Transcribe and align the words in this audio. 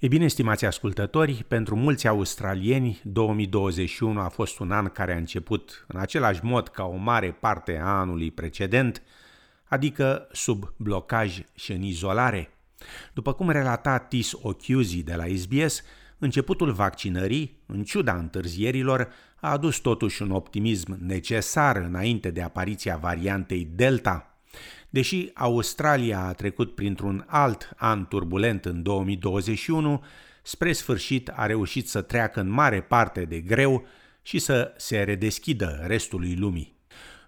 E 0.00 0.08
bine, 0.08 0.28
stimați 0.28 0.64
ascultători, 0.64 1.44
pentru 1.48 1.76
mulți 1.76 2.08
australieni, 2.08 3.00
2021 3.04 4.20
a 4.20 4.28
fost 4.28 4.58
un 4.58 4.70
an 4.70 4.86
care 4.88 5.12
a 5.12 5.16
început 5.16 5.84
în 5.88 6.00
același 6.00 6.44
mod 6.44 6.68
ca 6.68 6.84
o 6.84 6.96
mare 6.96 7.30
parte 7.40 7.78
a 7.82 7.86
anului 7.86 8.30
precedent, 8.30 9.02
adică 9.64 10.28
sub 10.32 10.72
blocaj 10.76 11.40
și 11.54 11.72
în 11.72 11.82
izolare. 11.82 12.50
După 13.12 13.32
cum 13.32 13.50
relata 13.50 13.98
Tis 13.98 14.32
Occhiosi 14.42 15.02
de 15.02 15.14
la 15.14 15.24
SBS, 15.36 15.82
începutul 16.18 16.72
vaccinării, 16.72 17.62
în 17.66 17.82
ciuda 17.82 18.14
întârzierilor, 18.14 19.08
a 19.40 19.50
adus 19.50 19.78
totuși 19.78 20.22
un 20.22 20.30
optimism 20.30 20.96
necesar 21.00 21.76
înainte 21.76 22.30
de 22.30 22.42
apariția 22.42 22.96
variantei 22.96 23.68
Delta– 23.74 24.24
Deși 24.90 25.30
Australia 25.34 26.20
a 26.20 26.32
trecut 26.32 26.74
printr-un 26.74 27.24
alt 27.26 27.72
an 27.76 28.06
turbulent 28.06 28.64
în 28.64 28.82
2021, 28.82 30.02
spre 30.42 30.72
sfârșit 30.72 31.30
a 31.34 31.46
reușit 31.46 31.88
să 31.88 32.00
treacă 32.00 32.40
în 32.40 32.48
mare 32.48 32.80
parte 32.80 33.24
de 33.24 33.40
greu 33.40 33.86
și 34.22 34.38
să 34.38 34.74
se 34.76 35.02
redeschidă 35.02 35.84
restului 35.86 36.34
lumii. 36.34 36.78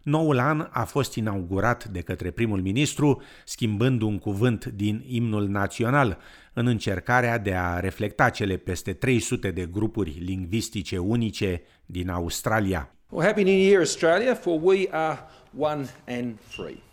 Noul 0.02 0.38
an 0.38 0.68
a 0.70 0.84
fost 0.84 1.14
inaugurat 1.14 1.84
de 1.84 2.00
către 2.00 2.30
primul 2.30 2.60
ministru, 2.60 3.22
schimbând 3.44 4.02
un 4.02 4.18
cuvânt 4.18 4.64
din 4.64 5.04
imnul 5.06 5.48
național, 5.48 6.18
în 6.52 6.66
încercarea 6.66 7.38
de 7.38 7.54
a 7.54 7.80
reflecta 7.80 8.28
cele 8.28 8.56
peste 8.56 8.92
300 8.92 9.50
de 9.50 9.66
grupuri 9.66 10.18
lingvistice 10.20 10.98
unice 10.98 11.62
din 11.86 12.08
Australia. 12.08 12.94
Well, 13.08 13.26
Happy 13.26 13.42
New 13.42 13.58
Year, 13.58 13.78
Australia, 13.78 14.34
for 14.34 14.60
we 14.62 14.88
are 14.90 15.18
one 15.56 15.86
and 16.06 16.38
free. 16.48 16.91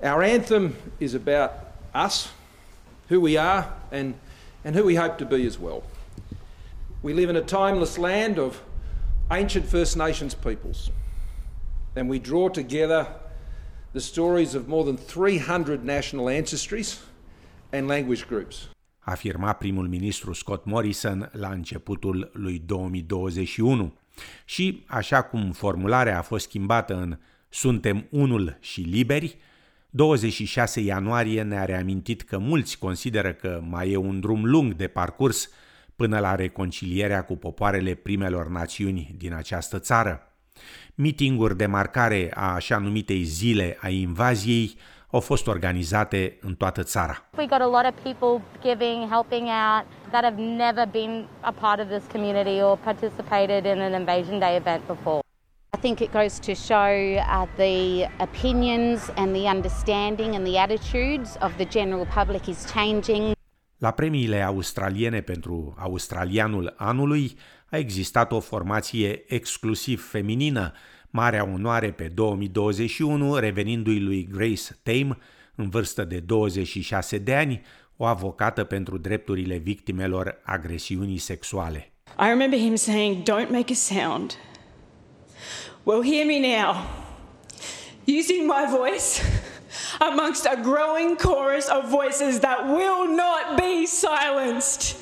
Our 0.00 0.22
anthem 0.22 0.76
is 1.00 1.14
about 1.14 1.52
us, 1.92 2.28
who 3.08 3.20
we 3.20 3.36
are, 3.36 3.74
and, 3.90 4.14
and 4.64 4.76
who 4.76 4.84
we 4.84 4.94
hope 4.94 5.18
to 5.18 5.24
be 5.24 5.44
as 5.44 5.58
well. 5.58 5.82
We 7.02 7.12
live 7.12 7.28
in 7.30 7.36
a 7.36 7.40
timeless 7.40 7.98
land 7.98 8.38
of 8.38 8.62
ancient 9.30 9.66
First 9.66 9.96
Nations 9.96 10.34
peoples, 10.34 10.90
and 11.96 12.08
we 12.08 12.20
draw 12.20 12.48
together 12.48 13.08
the 13.92 14.00
stories 14.00 14.54
of 14.54 14.68
more 14.68 14.84
than 14.84 14.96
300 14.96 15.84
national 15.84 16.28
ancestries 16.28 17.00
and 17.72 17.88
language 17.88 18.28
groups. 18.28 18.68
Afirma 19.00 19.52
primul 19.52 19.88
ministru 19.88 20.32
Scott 20.32 20.64
Morrison 20.64 21.30
la 21.32 21.48
începutul 21.48 22.30
lui 22.32 22.62
2021. 22.66 23.92
Și, 24.44 24.84
așa 24.86 25.22
cum 25.22 25.52
formularea 25.52 26.18
a 26.18 26.22
fost 26.22 26.44
schimbată 26.44 26.94
în 26.94 27.18
Suntem 27.48 28.06
unul 28.10 28.56
și 28.60 28.80
liberi, 28.80 29.36
26 29.90 30.80
ianuarie 30.80 31.42
ne-a 31.42 31.64
reamintit 31.64 32.22
că 32.22 32.38
mulți 32.38 32.78
consideră 32.78 33.32
că 33.32 33.60
mai 33.68 33.90
e 33.90 33.96
un 33.96 34.20
drum 34.20 34.44
lung 34.44 34.74
de 34.74 34.86
parcurs 34.86 35.50
până 35.96 36.18
la 36.18 36.34
reconcilierea 36.34 37.24
cu 37.24 37.36
popoarele 37.36 37.94
primelor 37.94 38.48
națiuni 38.48 39.14
din 39.16 39.34
această 39.34 39.78
țară. 39.78 40.32
Mitinguri 40.94 41.56
de 41.56 41.66
marcare 41.66 42.30
a 42.34 42.54
așa 42.54 42.78
numitei 42.78 43.22
zile 43.22 43.78
a 43.80 43.88
invaziei 43.88 44.76
au 45.10 45.20
fost 45.20 45.46
organizate 45.46 46.38
în 46.40 46.54
toată 46.54 46.82
țara. 46.82 47.28
We 47.36 47.46
got 47.46 47.60
a 47.60 47.66
lot 47.66 47.84
of 47.84 48.02
people 48.02 48.44
giving, 48.62 49.10
helping 49.10 49.46
out 49.46 49.84
that 50.10 50.22
have 50.22 50.40
never 50.40 50.88
been 50.90 51.26
a 51.40 51.52
part 51.52 51.80
of 51.80 51.88
this 51.88 52.04
community 52.12 52.60
or 52.62 52.78
participated 52.84 53.64
in 53.64 53.80
an 53.80 53.92
Invasion 53.92 54.38
Day 54.38 54.56
event 54.56 54.86
before. 54.86 55.27
I 55.78 55.80
think 55.80 56.00
it 56.00 56.12
goes 56.12 56.38
to 56.40 56.54
show 56.54 57.18
uh, 57.18 57.46
the 57.56 58.08
opinions 58.18 59.10
and 59.16 59.32
the 59.32 59.46
understanding 59.46 60.34
and 60.34 60.44
the 60.44 60.58
attitudes 60.58 61.36
of 61.40 61.56
the 61.56 61.64
general 61.64 62.06
public 62.14 62.48
is 62.48 62.66
changing. 62.72 63.32
La 63.76 63.90
premiile 63.90 64.42
australiene 64.42 65.20
pentru 65.20 65.74
australianul 65.78 66.74
anului 66.76 67.36
a 67.70 67.76
existat 67.76 68.32
o 68.32 68.40
formație 68.40 69.24
exclusiv 69.26 70.08
feminină, 70.08 70.72
marea 71.10 71.44
onoare 71.44 71.92
pe 71.92 72.08
2021, 72.08 73.36
revenindu-i 73.36 74.00
lui 74.00 74.28
Grace 74.32 74.78
Tame, 74.82 75.18
în 75.54 75.68
vârstă 75.68 76.04
de 76.04 76.20
26 76.20 77.18
de 77.18 77.34
ani, 77.34 77.62
o 77.96 78.04
avocată 78.04 78.64
pentru 78.64 78.96
drepturile 78.96 79.56
victimelor 79.56 80.40
agresiunii 80.44 81.18
sexuale. 81.18 81.92
I 82.18 82.28
remember 82.28 82.58
him 82.58 82.74
saying, 82.74 83.16
"Don't 83.22 83.50
make 83.50 83.72
a 83.72 83.74
sound. 83.74 84.38
Well, 85.88 86.02
hear 86.02 86.26
me 86.26 86.38
now. 86.38 86.84
Using 88.04 88.46
my 88.46 88.66
voice 88.70 89.22
amongst 90.10 90.44
a 90.44 90.56
growing 90.62 91.16
chorus 91.16 91.66
of 91.68 91.88
voices 91.88 92.40
that 92.40 92.66
will 92.66 93.16
not 93.16 93.56
be 93.56 93.86
silenced. 93.86 94.98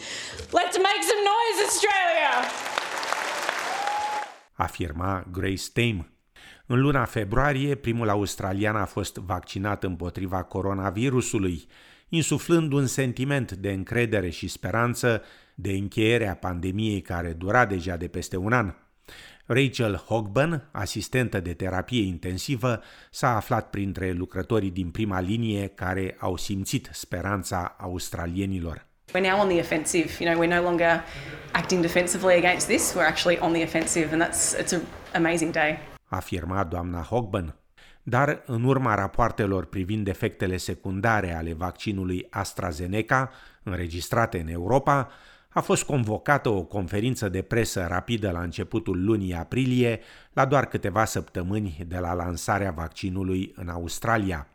Let's 0.53 0.79
make 0.79 1.03
some 1.11 1.23
noise, 1.35 1.59
Australia! 1.67 2.33
Afirma 4.53 5.25
Grace 5.33 5.65
Tame. 5.73 6.11
În 6.67 6.81
luna 6.81 7.05
februarie, 7.05 7.75
primul 7.75 8.09
australian 8.09 8.77
a 8.77 8.85
fost 8.85 9.17
vaccinat 9.17 9.85
împotriva 9.85 10.43
coronavirusului, 10.43 11.67
insuflând 12.09 12.73
un 12.73 12.87
sentiment 12.87 13.53
de 13.53 13.73
încredere 13.73 14.31
și 14.31 14.49
speranță 14.49 15.23
de 15.55 15.71
încheierea 15.71 16.35
pandemiei 16.35 17.01
care 17.01 17.33
dura 17.33 17.67
deja 17.67 17.97
de 17.97 18.09
peste 18.09 18.37
un 18.37 18.53
an. 18.53 18.75
Rachel 19.47 19.97
Hogban, 19.97 20.69
asistentă 20.73 21.41
de 21.41 21.55
terapie 21.55 22.03
intensivă, 22.03 22.83
s-a 23.11 23.37
aflat 23.37 23.71
printre 23.71 24.11
lucrătorii 24.11 24.71
din 24.71 24.91
prima 24.91 25.21
linie 25.21 25.67
care 25.67 26.17
au 26.19 26.37
simțit 26.37 26.89
speranța 26.93 27.77
australienilor. 27.79 28.87
We're 29.15 29.31
now 29.31 29.41
on 29.41 29.49
the 29.49 29.59
offensive. 29.59 30.25
You 30.25 30.33
know, 30.33 30.45
we're 30.45 30.55
no 30.55 30.63
longer 30.63 31.05
acting 31.53 31.81
defensively 31.81 32.37
against 32.37 32.67
this. 32.67 32.95
We're 32.95 33.07
actually 33.07 33.39
on 33.41 33.53
the 33.53 33.63
offensive, 33.63 34.13
and 34.13 34.23
that's 34.23 34.59
it's 34.61 34.73
an 34.75 34.83
amazing 35.15 35.53
day. 35.53 35.79
Afirma 36.05 36.65
doamna 36.65 37.01
Hogban. 37.01 37.55
Dar 38.03 38.43
în 38.47 38.65
urma 38.65 38.95
rapoartelor 38.95 39.65
privind 39.65 40.09
efectele 40.09 40.57
secundare 40.57 41.35
ale 41.35 41.53
vaccinului 41.53 42.27
AstraZeneca 42.31 43.31
înregistrate 43.63 44.41
în 44.41 44.49
Europa, 44.49 45.09
a 45.57 45.61
fost 45.61 45.85
convocată 45.85 46.49
o 46.49 46.63
conferință 46.63 47.29
de 47.29 47.43
presă 47.43 47.87
rapidă 47.89 48.31
la 48.31 48.41
începutul 48.41 49.05
lunii 49.05 49.35
aprilie, 49.35 50.01
la 50.33 50.45
doar 50.45 50.67
câteva 50.67 51.05
săptămâni 51.05 51.85
de 51.87 51.99
la 51.99 52.13
lansarea 52.13 52.71
vaccinului 52.71 53.53
în 53.55 53.69
Australia. 53.69 54.49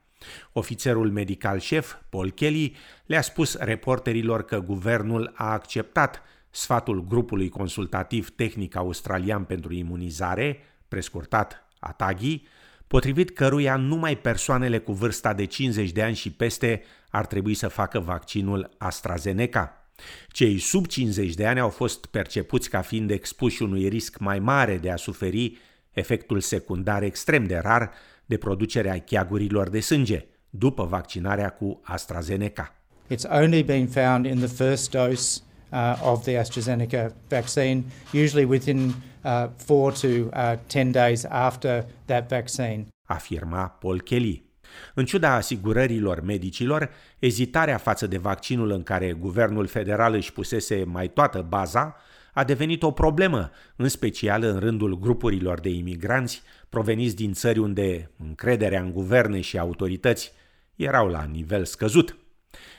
Ofițerul 0.51 1.11
medical 1.11 1.59
șef, 1.59 1.95
Paul 2.09 2.31
Kelly, 2.31 2.75
le-a 3.05 3.21
spus 3.21 3.55
reporterilor 3.55 4.43
că 4.43 4.59
guvernul 4.59 5.31
a 5.35 5.51
acceptat 5.51 6.21
sfatul 6.49 7.07
grupului 7.07 7.49
consultativ 7.49 8.29
tehnic 8.29 8.75
australian 8.75 9.43
pentru 9.43 9.73
imunizare, 9.73 10.57
prescurtat 10.87 11.67
ATAGI, 11.79 12.43
potrivit 12.87 13.31
căruia 13.31 13.75
numai 13.75 14.17
persoanele 14.17 14.79
cu 14.79 14.91
vârsta 14.91 15.33
de 15.33 15.45
50 15.45 15.91
de 15.91 16.03
ani 16.03 16.15
și 16.15 16.31
peste 16.31 16.83
ar 17.09 17.25
trebui 17.25 17.53
să 17.53 17.67
facă 17.67 17.99
vaccinul 17.99 18.69
AstraZeneca. 18.77 19.80
Cei 20.27 20.57
sub 20.57 20.87
50 20.87 21.33
de 21.33 21.45
ani 21.45 21.59
au 21.59 21.69
fost 21.69 22.05
percepuți 22.05 22.69
ca 22.69 22.81
fiind 22.81 23.11
expuși 23.11 23.61
unui 23.61 23.87
risc 23.87 24.17
mai 24.17 24.39
mare 24.39 24.77
de 24.77 24.91
a 24.91 24.95
suferi 24.95 25.57
efectul 25.91 26.39
secundar 26.39 27.03
extrem 27.03 27.45
de 27.45 27.57
rar 27.57 27.91
de 28.25 28.37
producerea 28.37 28.99
cheagurilor 28.99 29.69
de 29.69 29.79
sânge 29.79 30.25
după 30.49 30.85
vaccinarea 30.85 31.49
cu 31.49 31.81
AstraZeneca. 31.83 32.75
It's 33.09 33.25
only 33.29 33.63
been 33.63 33.87
found 33.87 34.25
in 34.25 34.37
the 34.37 34.47
first 34.47 34.91
dose 34.91 35.41
uh, 35.71 35.99
of 36.03 36.23
the 36.23 36.37
AstraZeneca 36.37 37.13
vaccine, 37.27 37.83
usually 38.13 38.45
within 38.45 38.93
uh, 39.23 39.47
4 39.57 39.91
to 39.91 40.07
uh, 40.33 40.57
10 40.67 40.91
days 40.91 41.25
after 41.25 41.85
that 42.05 42.29
vaccine. 42.29 42.85
Afirma 43.07 43.67
Paul 43.79 43.99
Kelly. 43.99 44.50
În 44.93 45.05
ciuda 45.05 45.33
asigurărilor 45.33 46.21
medicilor, 46.21 46.89
ezitarea 47.19 47.77
față 47.77 48.07
de 48.07 48.17
vaccinul 48.17 48.71
în 48.71 48.83
care 48.83 49.11
guvernul 49.11 49.67
federal 49.67 50.13
își 50.13 50.33
pusese 50.33 50.83
mai 50.83 51.07
toată 51.07 51.45
baza 51.49 51.95
a 52.33 52.43
devenit 52.43 52.83
o 52.83 52.91
problemă, 52.91 53.51
în 53.75 53.89
special 53.89 54.43
în 54.43 54.59
rândul 54.59 54.99
grupurilor 54.99 55.59
de 55.59 55.69
imigranți 55.69 56.41
proveniți 56.69 57.15
din 57.15 57.33
țări 57.33 57.59
unde 57.59 58.11
încrederea 58.17 58.81
în 58.81 58.91
guverne 58.91 59.41
și 59.41 59.57
autorități 59.57 60.31
erau 60.75 61.07
la 61.07 61.23
nivel 61.23 61.65
scăzut. 61.65 62.15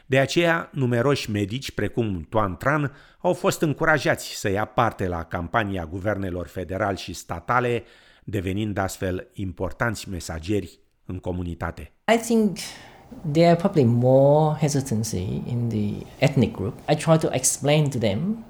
De 0.06 0.18
aceea, 0.18 0.70
numeroși 0.72 1.30
medici, 1.30 1.70
precum 1.70 2.26
Toan 2.28 2.56
Tran, 2.56 2.96
au 3.18 3.32
fost 3.32 3.60
încurajați 3.60 4.34
să 4.34 4.50
ia 4.50 4.64
parte 4.64 5.08
la 5.08 5.24
campania 5.24 5.86
guvernelor 5.86 6.46
federal 6.46 6.96
și 6.96 7.12
statale, 7.12 7.84
devenind 8.24 8.78
astfel 8.78 9.28
importanți 9.32 10.08
mesageri 10.08 10.78
în 11.06 11.18
comunitate? 11.18 11.92
I 12.14 12.18
think 12.18 12.56
there 13.32 13.46
are 13.46 13.56
probably 13.56 13.84
more 13.84 14.56
hesitancy 14.58 15.42
in 15.46 15.68
the 15.68 16.06
ethnic 16.18 16.52
group. 16.52 16.78
I 16.88 16.94
try 16.94 17.18
to 17.18 17.28
explain 17.32 17.90
to 17.90 17.98
them 17.98 18.44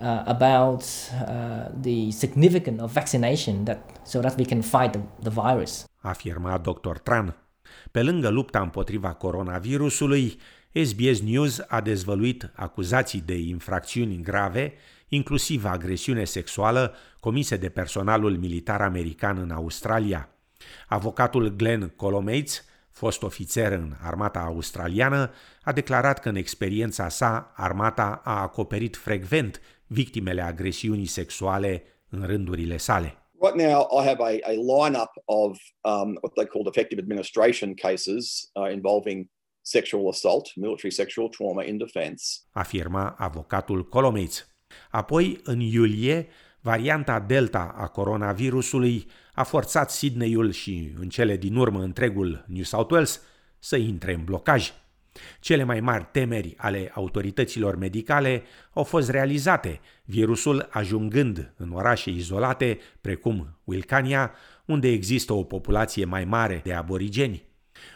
uh, 0.00 0.22
about 0.24 0.82
uh, 0.82 1.68
the 1.80 2.10
significance 2.10 2.82
of 2.82 2.92
vaccination 2.92 3.64
that 3.64 3.78
so 4.02 4.20
that 4.20 4.38
we 4.38 4.44
can 4.44 4.60
fight 4.60 4.92
the, 4.92 5.00
the 5.22 5.30
virus. 5.30 5.84
Afirma 6.00 6.58
Dr. 6.58 6.98
Tran. 7.02 7.36
Pe 7.90 8.02
lângă 8.02 8.28
lupta 8.28 8.60
împotriva 8.60 9.12
coronavirusului, 9.12 10.38
SBS 10.84 11.20
News 11.20 11.64
a 11.68 11.80
dezvăluit 11.80 12.50
acuzații 12.54 13.20
de 13.20 13.38
infracțiuni 13.38 14.22
grave, 14.22 14.72
inclusiv 15.08 15.64
agresiune 15.64 16.24
sexuală, 16.24 16.94
comise 17.20 17.56
de 17.56 17.68
personalul 17.68 18.36
militar 18.36 18.80
american 18.80 19.38
în 19.38 19.50
Australia. 19.50 20.28
Avocatul 20.88 21.48
Glenn 21.48 21.92
Colomates, 21.96 22.64
fost 22.92 23.22
ofițer 23.22 23.72
în 23.72 23.92
armata 24.02 24.38
australiană, 24.38 25.30
a 25.62 25.72
declarat 25.72 26.20
că 26.20 26.28
în 26.28 26.36
experiența 26.36 27.08
sa 27.08 27.52
armata 27.56 28.20
a 28.24 28.40
acoperit 28.40 28.96
frecvent 28.96 29.60
victimele 29.86 30.42
agresiunii 30.42 31.06
sexuale 31.06 31.82
în 32.08 32.26
rândurile 32.26 32.76
sale. 32.76 33.14
Right 33.40 33.56
now, 33.56 34.00
I 34.00 34.06
have 34.06 34.22
a, 34.22 34.48
a 34.48 34.52
lineup 34.52 35.10
of 35.24 35.58
um, 35.80 36.18
what 36.22 36.32
they 36.34 36.46
call 36.46 36.66
effective 36.66 37.00
administration 37.00 37.74
cases 37.74 38.50
uh, 38.54 38.72
involving 38.72 39.26
sexual 39.60 40.08
assault, 40.08 40.56
military 40.56 40.92
sexual 40.92 41.28
trauma 41.28 41.64
in 41.64 41.76
defense. 41.76 42.24
Afirma 42.52 43.14
avocatul 43.18 43.88
Colomates. 43.88 44.48
Apoi, 44.90 45.40
în 45.42 45.60
iulie, 45.60 46.28
varianta 46.66 47.20
Delta 47.20 47.74
a 47.76 47.86
coronavirusului 47.86 49.06
a 49.34 49.42
forțat 49.42 49.90
Sydneyul 49.90 50.50
și, 50.50 50.92
în 51.00 51.08
cele 51.08 51.36
din 51.36 51.56
urmă, 51.56 51.82
întregul 51.82 52.44
New 52.46 52.62
South 52.62 52.92
Wales 52.92 53.22
să 53.58 53.76
intre 53.76 54.14
în 54.14 54.24
blocaj. 54.24 54.72
Cele 55.40 55.62
mai 55.62 55.80
mari 55.80 56.08
temeri 56.12 56.54
ale 56.56 56.90
autorităților 56.94 57.76
medicale 57.76 58.42
au 58.72 58.82
fost 58.82 59.10
realizate, 59.10 59.80
virusul 60.04 60.68
ajungând 60.70 61.52
în 61.56 61.70
orașe 61.72 62.10
izolate, 62.10 62.78
precum 63.00 63.58
Wilcania, 63.64 64.32
unde 64.64 64.88
există 64.88 65.32
o 65.32 65.42
populație 65.42 66.04
mai 66.04 66.24
mare 66.24 66.60
de 66.64 66.72
aborigeni. 66.72 67.45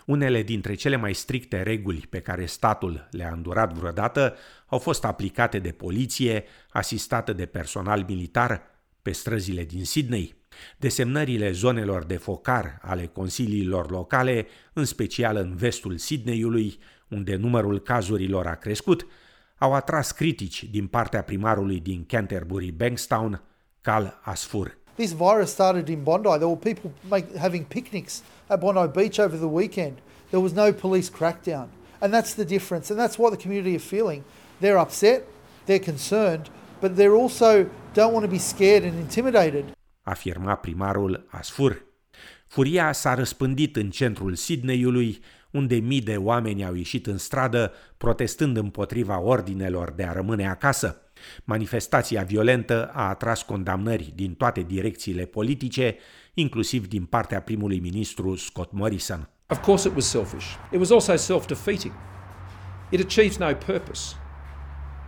Unele 0.07 0.43
dintre 0.43 0.75
cele 0.75 0.97
mai 0.97 1.15
stricte 1.15 1.63
reguli 1.63 2.07
pe 2.11 2.21
care 2.21 2.47
statul 2.47 3.09
le-a 3.11 3.33
îndurat 3.33 3.73
vreodată 3.73 4.37
au 4.67 4.79
fost 4.79 5.05
aplicate 5.05 5.59
de 5.59 5.71
poliție, 5.71 6.45
asistată 6.71 7.33
de 7.33 7.47
personal 7.47 8.05
militar, 8.09 8.63
pe 9.03 9.11
străzile 9.13 9.65
din 9.65 9.85
Sydney. 9.85 10.35
Desemnările 10.77 11.51
zonelor 11.51 12.05
de 12.05 12.17
focar 12.17 12.79
ale 12.83 13.07
consiliilor 13.07 13.91
locale, 13.91 14.47
în 14.73 14.85
special 14.85 15.37
în 15.37 15.57
vestul 15.57 15.97
Sydneyului, 15.97 16.79
unde 17.09 17.37
numărul 17.37 17.81
cazurilor 17.81 18.47
a 18.47 18.55
crescut, 18.55 19.07
au 19.59 19.75
atras 19.75 20.13
critici 20.13 20.65
din 20.65 20.87
partea 20.87 21.23
primarului 21.23 21.81
din 21.81 22.07
Canterbury 22.07 22.71
Bankstown, 22.71 23.43
Cal 23.81 24.21
Asfur. 24.23 24.80
This 25.01 25.13
virus 25.13 25.51
started 25.51 25.89
in 25.89 26.05
Bondi. 26.05 26.37
There 26.37 26.47
were 26.47 26.57
people 26.71 26.93
make, 27.11 27.35
having 27.35 27.65
picnics 27.65 28.23
at 28.51 28.61
Bondi 28.61 28.87
Beach 28.93 29.19
over 29.19 29.35
the 29.35 29.49
weekend. 29.49 29.95
There 30.31 30.41
was 30.41 30.53
no 30.53 30.75
police 30.75 31.09
crackdown. 31.09 31.69
And 32.03 32.13
that's 32.13 32.35
the 32.35 32.45
difference. 32.45 32.91
And 32.91 33.01
that's 33.01 33.19
what 33.19 33.31
the 33.31 33.43
community 33.43 33.75
are 33.77 33.87
feeling. 33.95 34.25
They're 34.61 34.83
upset, 34.87 35.23
they're 35.65 35.87
concerned, 35.93 36.51
but 36.83 36.97
they're 36.97 37.17
also 37.17 37.71
don't 37.95 38.13
want 38.13 38.25
to 38.27 38.31
be 38.31 38.39
scared 38.39 38.85
and 38.85 38.99
intimidated. 38.99 39.65
Afirma 40.03 40.55
primarul 40.55 41.27
Asfur. 41.31 41.83
Furia 42.47 42.93
s-a 42.93 43.15
răspândit 43.15 43.77
în 43.77 43.91
centrul 43.91 44.35
Sydneyului, 44.35 45.21
unde 45.51 45.75
mii 45.75 46.01
de 46.01 46.17
oameni 46.17 46.65
au 46.65 46.75
ieșit 46.75 47.07
în 47.07 47.19
stradă 47.19 47.73
protestând 47.97 48.57
împotriva 48.57 49.21
ordinelor 49.21 49.91
de 49.91 50.05
a 50.05 50.13
rămâne 50.13 50.49
acasă. 50.49 51.03
Manifestația 51.45 52.23
violentă 52.23 52.91
a 52.95 53.09
atras 53.09 53.43
condamnări 53.43 54.13
din 54.15 54.35
toate 54.35 54.61
direcțiile 54.61 55.25
politice, 55.25 55.97
inclusiv 56.35 56.89
din 56.89 57.05
partea 57.05 57.41
primului 57.41 57.79
ministru 57.81 58.37
Scott 58.37 58.73
Morrison. 58.73 59.29
Of 59.47 59.61
course, 59.61 59.89
it 59.89 59.95
was 59.95 60.07
selfish. 60.07 60.47
It 60.73 60.79
was 60.79 60.91
also 60.91 61.17
self 61.17 61.47
defeating. 61.47 61.93
It 62.91 63.01
achieves 63.01 63.37
no 63.37 63.55
purpose. 63.55 64.17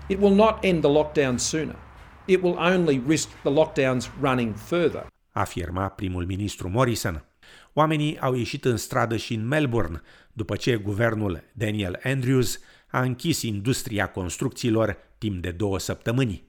It 0.06 0.20
will 0.20 0.34
not 0.34 0.64
end 0.64 0.80
the 0.80 0.90
lockdown 0.90 1.36
sooner. 1.36 1.76
It 2.24 2.42
will 2.42 2.56
only 2.58 3.02
risk 3.06 3.28
the 3.28 3.50
lockdowns 3.50 4.10
running 4.20 4.54
further. 4.56 5.06
Afirma 5.32 5.88
primul 5.88 6.26
ministru 6.26 6.68
Morrison. 6.68 7.24
Oamenii 7.72 8.18
au 8.18 8.34
ieșit 8.34 8.64
în 8.64 8.76
stradă 8.76 9.16
și 9.16 9.34
în 9.34 9.46
Melbourne, 9.46 10.02
după 10.32 10.56
ce 10.56 10.76
guvernul 10.76 11.44
Daniel 11.52 12.00
Andrews 12.04 12.60
a 12.90 13.02
închis 13.02 13.42
industria 13.42 14.10
construcțiilor 14.10 14.96
timp 15.22 15.42
de 15.42 15.50
două 15.50 15.78
săptămâni. 15.78 16.44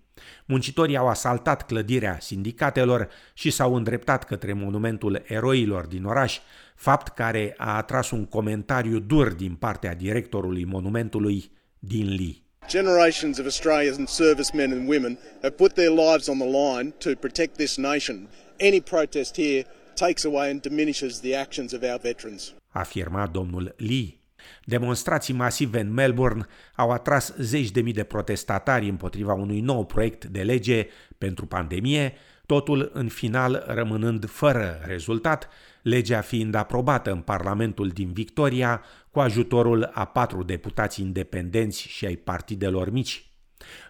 Muncitorii 0.46 0.98
au 0.98 1.08
asaltat 1.08 1.66
clădirea 1.66 2.18
sindicatelor 2.20 3.10
și 3.34 3.50
s-au 3.52 3.76
îndreptat 3.76 4.24
către 4.24 4.54
monumentul 4.54 5.24
eroilor 5.26 5.86
din 5.86 6.04
oraș, 6.06 6.40
fapt 6.76 7.08
care 7.08 7.54
a 7.58 7.76
atras 7.76 8.12
un 8.12 8.26
comentariu 8.26 9.00
dur 9.00 9.34
din 9.34 9.56
partea 9.56 9.96
directorului 9.96 10.66
monumentului, 10.66 11.52
din 11.80 12.08
Lee. 12.08 12.42
Generations 12.68 13.38
of 13.38 13.46
Australian 13.46 14.06
servicemen 14.06 14.72
and 14.72 14.88
women 14.90 15.20
have 15.42 15.56
put 15.56 15.74
their 15.74 15.90
lives 15.90 16.28
on 16.28 16.38
the 16.38 16.48
line 16.48 16.90
to 16.98 17.10
protect 17.20 17.56
this 17.56 17.78
nation. 17.78 18.30
Any 18.60 18.82
protest 18.82 19.36
here 19.36 19.66
takes 19.94 20.26
away 20.26 20.50
and 20.50 20.62
diminishes 20.62 21.20
the 21.20 21.36
actions 21.36 21.74
of 21.74 21.82
our 21.82 22.00
veterans. 22.02 22.54
Afirma 22.72 23.28
domnul 23.28 23.76
Lee. 23.78 24.23
Demonstrații 24.66 25.34
masive 25.34 25.80
în 25.80 25.94
Melbourne 25.94 26.46
au 26.76 26.92
atras 26.92 27.34
zeci 27.38 27.72
de 27.72 27.82
mii 27.82 27.94
de 27.94 28.04
protestatari 28.04 28.90
împotriva 28.90 29.34
unui 29.34 29.60
nou 29.60 29.86
proiect 29.86 30.26
de 30.26 30.42
lege 30.42 30.88
pentru 31.18 31.46
pandemie, 31.46 32.14
totul 32.46 32.92
în 32.94 33.08
final 33.08 33.64
rămânând 33.68 34.30
fără 34.30 34.80
rezultat, 34.86 35.50
legea 35.82 36.22
fiind 36.22 36.56
aprobată 36.56 37.12
în 37.12 37.20
Parlamentul 37.20 37.88
din 37.88 38.12
Victoria 38.14 38.82
cu 39.12 39.20
ajutorul 39.20 39.90
a 39.94 40.06
patru 40.06 40.44
deputați 40.44 41.02
independenți 41.02 41.88
și 41.88 42.06
ai 42.06 42.16
partidelor 42.16 42.90
mici. 42.92 43.28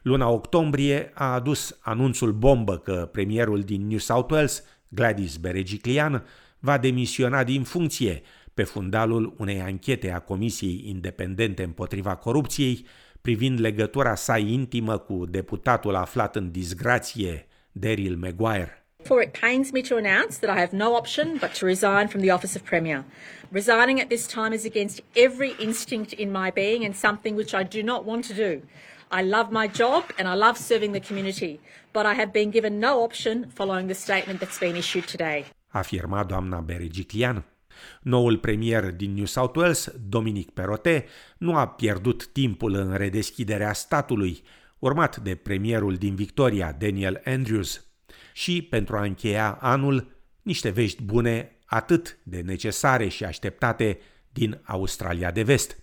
Luna 0.02 0.30
octombrie 0.30 1.12
a 1.14 1.34
adus 1.34 1.78
anunțul 1.82 2.32
bombă 2.32 2.78
că 2.78 3.10
premierul 3.12 3.62
din 3.62 3.88
New 3.88 3.98
South 3.98 4.32
Wales, 4.32 4.64
Gladys 4.88 5.38
Berejiklian, 5.38 6.26
va 6.60 6.78
demisiona 6.78 7.44
din 7.44 7.64
funcție, 7.64 8.22
pe 8.54 8.64
fundalul 8.64 9.34
unei 9.38 9.62
anchete 9.62 10.12
a 10.12 10.20
Comisiei 10.20 10.84
Independente 10.86 11.64
împotriva 11.64 12.16
corupției 12.16 12.86
privind 13.22 13.60
legătura 13.60 14.16
sa 14.16 14.38
intimă 14.38 14.98
cu 14.98 15.26
deputatul 15.26 15.96
aflat 15.96 16.36
în 16.36 16.52
disgrație, 16.52 17.48
Daryl 17.72 18.16
Maguire. 18.16 18.78
For 19.04 19.22
it 19.22 19.38
pains 19.40 19.72
me 19.72 19.82
to 19.82 19.96
announce 19.96 20.40
that 20.40 20.58
I 20.58 20.60
have 20.60 20.76
no 20.76 20.96
option 20.96 21.38
but 21.40 21.58
to 21.60 21.66
resign 21.66 22.08
from 22.08 22.22
the 22.22 22.32
office 22.32 22.56
of 22.56 22.64
Premier. 22.64 23.04
Resigning 23.52 24.00
at 24.00 24.08
this 24.08 24.26
time 24.28 24.54
is 24.54 24.66
against 24.66 25.02
every 25.14 25.56
instinct 25.60 26.12
in 26.12 26.32
my 26.32 26.52
being 26.54 26.86
and 26.86 26.96
something 26.96 27.36
which 27.36 27.54
I 27.54 27.64
do 27.64 27.84
not 27.84 28.06
want 28.06 28.28
to 28.28 28.34
do. 28.34 28.62
I 29.12 29.22
love 29.22 29.52
my 29.52 29.68
job 29.68 30.04
and 30.18 30.28
I 30.28 30.36
love 30.36 30.58
serving 30.58 30.94
the 30.94 31.00
community, 31.08 31.60
but 31.92 32.06
I 32.06 32.14
have 32.14 32.32
been 32.32 32.50
given 32.52 32.80
no 32.80 33.04
option 33.04 33.52
following 33.56 33.88
the 33.88 33.94
statement 33.94 34.40
that's 34.40 34.60
been 34.60 34.76
issued 34.76 35.08
today. 35.08 35.46
Afirma 35.74 36.24
doamna 36.24 36.62
Berejiklian. 36.62 37.44
Noul 38.02 38.38
premier 38.38 38.92
din 38.92 39.14
New 39.14 39.26
South 39.26 39.58
Wales, 39.58 39.94
Dominic 40.08 40.50
Perrottet, 40.52 41.08
nu 41.38 41.56
a 41.56 41.68
pierdut 41.68 42.28
timpul 42.28 42.74
în 42.74 42.94
redeschiderea 42.96 43.74
statului, 43.74 44.44
urmat 44.80 45.18
de 45.18 45.36
premierul 45.36 45.96
din 45.96 46.16
Victoria, 46.16 46.76
Daniel 46.80 47.22
Andrews. 47.26 47.88
Și, 48.34 48.62
pentru 48.62 48.98
a 48.98 49.04
încheia 49.04 49.58
anul, 49.62 50.16
niște 50.42 50.70
vești 50.70 51.04
bune 51.04 51.58
atât 51.66 52.18
de 52.24 52.42
necesare 52.42 53.08
și 53.08 53.24
așteptate 53.24 54.00
din 54.32 54.62
Australia 54.64 55.32
de 55.32 55.44
Vest. 55.44 55.78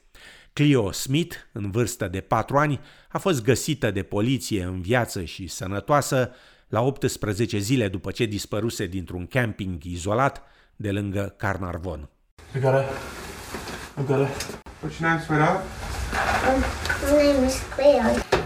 Clio 0.53 0.93
Smith, 0.93 1.37
în 1.53 1.71
vârstă 1.71 2.09
de 2.09 2.21
4 2.21 2.57
ani, 2.57 2.81
a 3.09 3.19
fost 3.19 3.43
găsită 3.43 3.91
de 3.91 4.03
poliție 4.03 4.63
în 4.63 4.81
viață 4.81 5.25
și 5.25 5.47
sănătoasă 5.47 6.31
la 6.69 6.81
18 6.81 7.59
zile 7.59 7.89
după 7.89 8.11
ce 8.11 8.25
dispăruse 8.25 8.87
dintr-un 8.87 9.27
camping 9.27 9.85
izolat 9.85 10.43
de 10.81 10.91
lângă 10.91 11.35
Carnarvon. 11.37 12.09
I 12.57 12.59
got 12.59 12.75
it. 12.83 12.89
I 13.99 14.07
got 14.07 14.29
it. 14.29 14.61
What's 14.83 14.99
your 14.99 15.11
name, 15.11 15.21
sweetheart? 15.21 15.65
My 17.05 17.33
name 17.33 17.47
is 17.47 17.63
Cleo. 17.75 18.41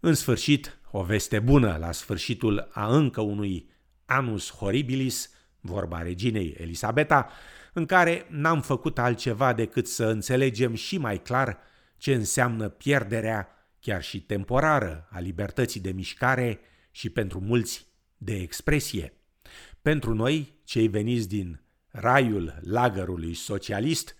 În 0.00 0.14
sfârșit, 0.14 0.78
o 0.90 1.02
veste 1.02 1.38
bună 1.38 1.76
la 1.80 1.92
sfârșitul 1.92 2.68
a 2.72 2.96
încă 2.96 3.20
unui 3.20 3.70
Anus 4.04 4.52
Horribilis, 4.52 5.30
vorba 5.60 6.02
reginei 6.02 6.56
Elisabeta, 6.58 7.30
în 7.72 7.86
care 7.86 8.26
n-am 8.30 8.60
făcut 8.60 8.98
altceva 8.98 9.52
decât 9.52 9.86
să 9.86 10.04
înțelegem 10.04 10.74
și 10.74 10.98
mai 10.98 11.22
clar 11.22 11.58
ce 11.96 12.14
înseamnă 12.14 12.68
pierderea, 12.68 13.48
chiar 13.80 14.02
și 14.02 14.20
temporară, 14.20 15.08
a 15.10 15.18
libertății 15.18 15.80
de 15.80 15.90
mișcare 15.90 16.60
și 16.90 17.10
pentru 17.10 17.40
mulți 17.40 17.86
de 18.16 18.34
expresie. 18.34 19.12
Pentru 19.82 20.14
noi, 20.14 20.60
cei 20.64 20.88
veniți 20.88 21.28
din 21.28 21.60
raiul 21.90 22.58
lagărului 22.60 23.34
socialist, 23.34 24.16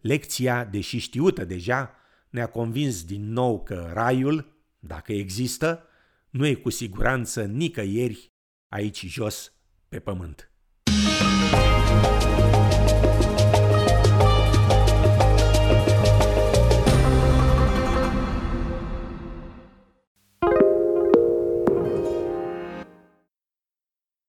lecția, 0.00 0.64
deși 0.64 0.98
știută 0.98 1.44
deja, 1.44 1.94
ne-a 2.30 2.46
convins 2.46 3.04
din 3.04 3.32
nou 3.32 3.62
că 3.62 3.90
raiul, 3.92 4.64
dacă 4.78 5.12
există, 5.12 5.86
nu 6.30 6.46
e 6.46 6.54
cu 6.54 6.70
siguranță 6.70 7.44
nicăieri 7.44 8.32
aici 8.68 9.06
jos 9.06 9.52
pe 9.88 10.00
pământ. 10.00 10.51